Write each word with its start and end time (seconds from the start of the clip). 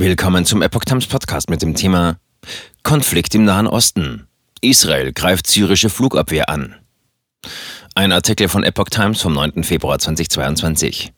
Willkommen 0.00 0.44
zum 0.44 0.62
Epoch 0.62 0.84
Times 0.84 1.08
Podcast 1.08 1.50
mit 1.50 1.60
dem 1.60 1.74
Thema 1.74 2.18
Konflikt 2.84 3.34
im 3.34 3.44
Nahen 3.44 3.66
Osten. 3.66 4.28
Israel 4.60 5.12
greift 5.12 5.48
syrische 5.48 5.90
Flugabwehr 5.90 6.48
an. 6.48 6.76
Ein 7.96 8.12
Artikel 8.12 8.46
von 8.48 8.62
Epoch 8.62 8.90
Times 8.90 9.20
vom 9.20 9.32
9. 9.34 9.64
Februar 9.64 9.98
2022. 9.98 11.12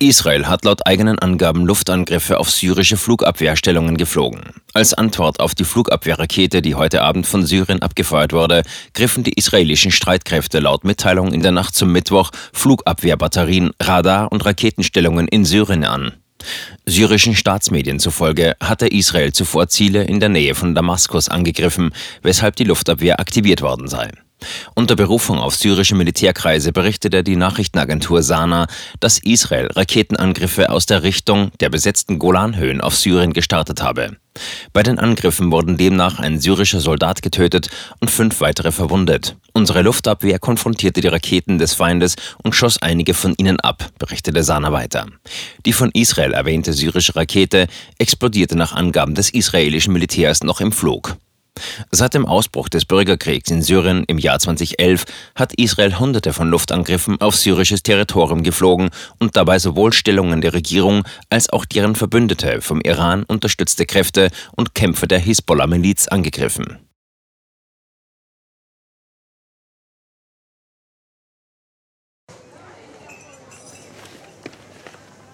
Israel 0.00 0.48
hat 0.48 0.64
laut 0.64 0.84
eigenen 0.88 1.20
Angaben 1.20 1.64
Luftangriffe 1.66 2.40
auf 2.40 2.50
syrische 2.50 2.96
Flugabwehrstellungen 2.96 3.96
geflogen. 3.96 4.40
Als 4.74 4.92
Antwort 4.92 5.38
auf 5.38 5.54
die 5.54 5.62
Flugabwehrrakete, 5.62 6.62
die 6.62 6.74
heute 6.74 7.02
Abend 7.02 7.28
von 7.28 7.46
Syrien 7.46 7.80
abgefeuert 7.80 8.32
wurde, 8.32 8.64
griffen 8.92 9.22
die 9.22 9.34
israelischen 9.34 9.92
Streitkräfte 9.92 10.58
laut 10.58 10.82
Mitteilung 10.82 11.32
in 11.32 11.42
der 11.42 11.52
Nacht 11.52 11.76
zum 11.76 11.92
Mittwoch 11.92 12.32
Flugabwehrbatterien, 12.52 13.70
Radar- 13.80 14.32
und 14.32 14.44
Raketenstellungen 14.44 15.28
in 15.28 15.44
Syrien 15.44 15.84
an. 15.84 16.19
Syrischen 16.86 17.34
Staatsmedien 17.34 17.98
zufolge 17.98 18.54
hatte 18.60 18.86
Israel 18.86 19.32
zuvor 19.32 19.68
Ziele 19.68 20.04
in 20.04 20.20
der 20.20 20.28
Nähe 20.28 20.54
von 20.54 20.74
Damaskus 20.74 21.28
angegriffen, 21.28 21.92
weshalb 22.22 22.56
die 22.56 22.64
Luftabwehr 22.64 23.20
aktiviert 23.20 23.62
worden 23.62 23.88
sei. 23.88 24.10
Unter 24.74 24.96
Berufung 24.96 25.38
auf 25.38 25.54
syrische 25.54 25.94
Militärkreise 25.94 26.72
berichtete 26.72 27.22
die 27.22 27.36
Nachrichtenagentur 27.36 28.22
Sana, 28.22 28.66
dass 28.98 29.18
Israel 29.18 29.68
Raketenangriffe 29.74 30.70
aus 30.70 30.86
der 30.86 31.02
Richtung 31.02 31.50
der 31.60 31.68
besetzten 31.68 32.18
Golanhöhen 32.18 32.80
auf 32.80 32.96
Syrien 32.96 33.32
gestartet 33.32 33.82
habe. 33.82 34.16
Bei 34.72 34.82
den 34.82 34.98
Angriffen 34.98 35.50
wurden 35.50 35.76
demnach 35.76 36.18
ein 36.18 36.38
syrischer 36.38 36.80
Soldat 36.80 37.20
getötet 37.22 37.68
und 37.98 38.10
fünf 38.10 38.40
weitere 38.40 38.72
verwundet. 38.72 39.36
Unsere 39.52 39.82
Luftabwehr 39.82 40.38
konfrontierte 40.38 41.00
die 41.00 41.08
Raketen 41.08 41.58
des 41.58 41.74
Feindes 41.74 42.16
und 42.42 42.54
schoss 42.54 42.80
einige 42.80 43.14
von 43.14 43.34
ihnen 43.36 43.58
ab, 43.60 43.90
berichtete 43.98 44.44
Sana 44.44 44.72
weiter. 44.72 45.06
Die 45.66 45.72
von 45.72 45.90
Israel 45.92 46.32
erwähnte 46.32 46.72
syrische 46.72 47.16
Rakete 47.16 47.66
explodierte 47.98 48.56
nach 48.56 48.72
Angaben 48.72 49.14
des 49.14 49.30
israelischen 49.30 49.92
Militärs 49.92 50.42
noch 50.42 50.60
im 50.60 50.72
Flug. 50.72 51.16
Seit 51.90 52.14
dem 52.14 52.26
Ausbruch 52.26 52.68
des 52.68 52.84
Bürgerkriegs 52.84 53.50
in 53.50 53.62
Syrien 53.62 54.04
im 54.06 54.18
Jahr 54.18 54.38
2011 54.38 55.04
hat 55.34 55.54
Israel 55.54 55.98
Hunderte 55.98 56.32
von 56.32 56.48
Luftangriffen 56.48 57.20
auf 57.20 57.36
syrisches 57.36 57.82
Territorium 57.82 58.42
geflogen 58.42 58.90
und 59.18 59.36
dabei 59.36 59.58
sowohl 59.58 59.92
Stellungen 59.92 60.40
der 60.40 60.52
Regierung 60.52 61.04
als 61.28 61.50
auch 61.50 61.64
deren 61.64 61.94
Verbündete 61.94 62.60
vom 62.60 62.80
Iran 62.80 63.24
unterstützte 63.24 63.86
Kräfte 63.86 64.30
und 64.56 64.74
Kämpfer 64.74 65.06
der 65.06 65.18
Hisbollah-Miliz 65.18 66.08
angegriffen. 66.08 66.78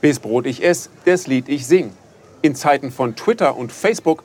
Bis 0.00 0.18
Brot 0.18 0.46
ich 0.46 0.64
ess, 0.64 0.88
das 1.04 1.26
Lied 1.26 1.48
ich 1.48 1.66
sing. 1.66 1.92
In 2.40 2.54
Zeiten 2.54 2.90
von 2.90 3.16
Twitter 3.16 3.54
und 3.56 3.70
Facebook 3.70 4.24